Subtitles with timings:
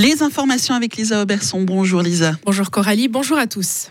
[0.00, 1.62] Les informations avec Lisa Auberson.
[1.62, 2.38] Bonjour Lisa.
[2.46, 3.88] Bonjour Coralie, bonjour à tous.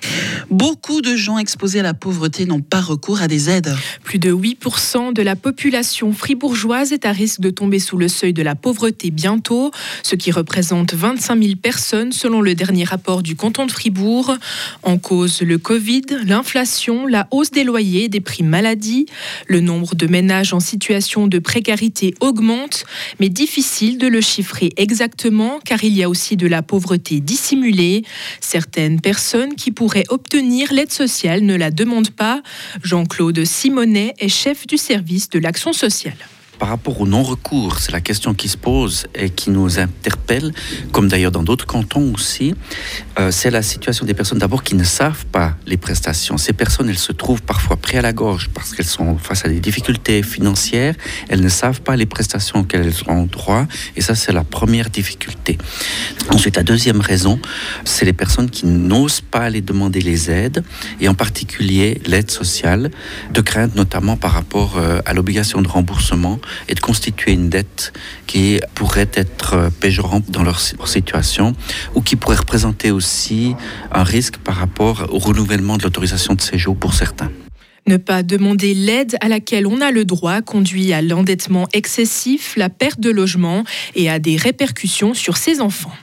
[0.49, 3.75] Beaucoup de gens exposés à la pauvreté n'ont pas recours à des aides.
[4.05, 8.31] Plus de 8% de la population fribourgeoise est à risque de tomber sous le seuil
[8.31, 9.71] de la pauvreté bientôt,
[10.01, 14.37] ce qui représente 25 000 personnes selon le dernier rapport du canton de Fribourg.
[14.83, 19.07] En cause le Covid, l'inflation, la hausse des loyers, des prix maladie.
[19.47, 22.85] Le nombre de ménages en situation de précarité augmente,
[23.19, 28.03] mais difficile de le chiffrer exactement car il y a aussi de la pauvreté dissimulée.
[28.41, 32.41] Certaines personnes qui pourraient obtenir l'aide sociale ne la demandent pas.
[32.83, 36.17] Jean-Claude Simonet est chef du service de l'action sociale.
[36.59, 40.51] Par rapport au non-recours, c'est la question qui se pose et qui nous interpelle,
[40.91, 42.55] comme d'ailleurs dans d'autres cantons aussi.
[43.19, 46.37] Euh, c'est la situation des personnes d'abord qui ne savent pas les prestations.
[46.37, 49.49] Ces personnes, elles se trouvent parfois près à la gorge parce qu'elles sont face à
[49.49, 50.95] des difficultés financières.
[51.29, 53.67] Elles ne savent pas les prestations auxquelles elles ont droit.
[53.95, 55.57] Et ça, c'est la première difficulté.
[56.31, 57.39] Ensuite, la deuxième raison,
[57.85, 60.63] c'est les personnes qui n'osent pas aller demander les aides,
[60.99, 62.91] et en particulier l'aide sociale,
[63.31, 67.93] de crainte notamment par rapport euh, à l'obligation de remboursement et de constituer une dette
[68.25, 71.53] qui pourrait être péjorante dans leur situation
[71.95, 73.55] ou qui pourrait représenter aussi
[73.91, 77.31] un risque par rapport au renouvellement de l'autorisation de séjour pour certains.
[77.87, 82.69] Ne pas demander l'aide à laquelle on a le droit conduit à l'endettement excessif, la
[82.69, 83.63] perte de logement
[83.95, 85.93] et à des répercussions sur ses enfants.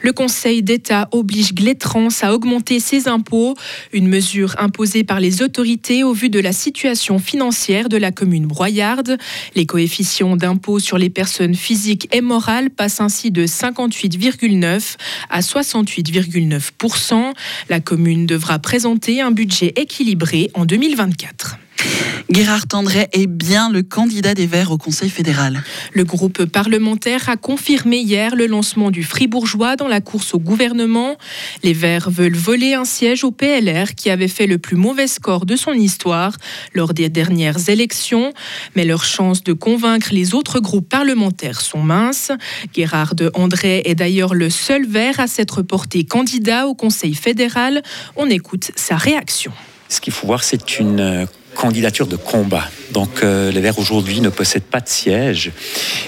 [0.00, 3.54] Le Conseil d'État oblige Glétrans à augmenter ses impôts,
[3.92, 8.46] une mesure imposée par les autorités au vu de la situation financière de la commune
[8.46, 9.18] broyarde.
[9.54, 14.96] Les coefficients d'impôt sur les personnes physiques et morales passent ainsi de 58,9
[15.30, 17.32] à 68,9%
[17.68, 21.58] La commune devra présenter un budget équilibré en 2024.
[22.28, 25.62] Gérard Tendray est bien le candidat des Verts au Conseil fédéral.
[25.92, 31.16] Le groupe parlementaire a confirmé hier le lancement du Fribourgeois dans la course au gouvernement.
[31.62, 35.46] Les Verts veulent voler un siège au PLR qui avait fait le plus mauvais score
[35.46, 36.36] de son histoire
[36.74, 38.32] lors des dernières élections.
[38.74, 42.32] Mais leurs chances de convaincre les autres groupes parlementaires sont minces.
[42.74, 47.82] Gérard André est d'ailleurs le seul Vert à s'être porté candidat au Conseil fédéral.
[48.16, 49.52] On écoute sa réaction.
[49.88, 51.28] Ce qu'il faut voir, c'est une
[51.66, 52.68] candidature de combat.
[52.92, 55.50] Donc euh, les Verts aujourd'hui ne possèdent pas de siège.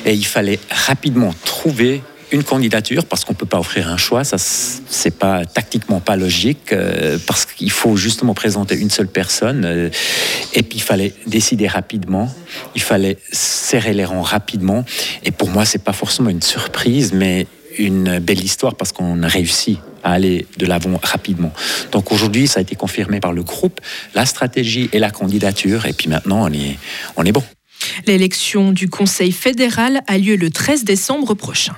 [0.06, 4.36] Et il fallait rapidement trouver une candidature parce qu'on peut pas offrir un choix, ça
[4.38, 9.64] c'est pas tactiquement pas logique euh, parce qu'il faut justement présenter une seule personne.
[9.64, 9.90] Euh,
[10.54, 12.32] et puis il fallait décider rapidement,
[12.76, 14.84] il fallait serrer les rangs rapidement.
[15.24, 17.48] Et pour moi c'est pas forcément une surprise mais
[17.78, 21.52] une belle histoire parce qu'on a réussi à aller de l'avant rapidement.
[21.92, 23.80] Donc aujourd'hui, ça a été confirmé par le groupe,
[24.14, 26.78] la stratégie et la candidature, et puis maintenant, on est,
[27.16, 27.42] on est bon.
[28.06, 31.74] L'élection du Conseil fédéral a lieu le 13 décembre prochain.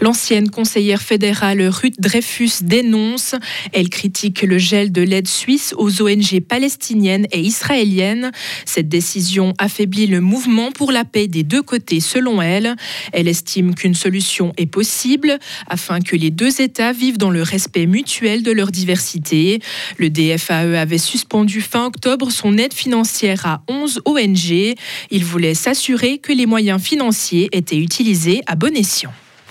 [0.00, 3.34] L'ancienne conseillère fédérale Ruth Dreyfus dénonce.
[3.72, 8.30] Elle critique le gel de l'aide suisse aux ONG palestiniennes et israéliennes.
[8.64, 12.76] Cette décision affaiblit le mouvement pour la paix des deux côtés, selon elle.
[13.12, 15.38] Elle estime qu'une solution est possible
[15.68, 19.60] afin que les deux États vivent dans le respect mutuel de leur diversité.
[19.98, 24.74] Le DFAE avait suspendu fin octobre son aide financière à 11 ONG.
[25.10, 29.12] Il voulait s'assurer que les moyens financiers étaient utilisés à bon escient.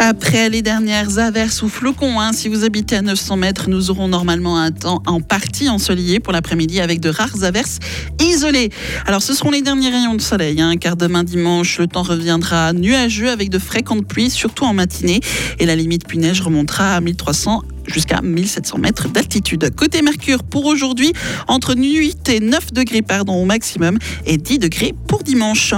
[0.00, 4.06] Après les dernières averses ou flocons, hein, si vous habitez à 900 mètres, nous aurons
[4.06, 7.80] normalement un temps en partie ensoleillé pour l'après-midi avec de rares averses
[8.20, 8.70] isolées.
[9.06, 12.72] Alors ce seront les derniers rayons de soleil, hein, car demain dimanche, le temps reviendra
[12.72, 15.18] nuageux avec de fréquentes pluies, surtout en matinée,
[15.58, 19.74] et la limite pluie-neige remontera à 1300 jusqu'à 1700 mètres d'altitude.
[19.74, 21.12] Côté Mercure, pour aujourd'hui,
[21.48, 25.74] entre 8 et 9 degrés pardon, au maximum et 10 degrés pour dimanche.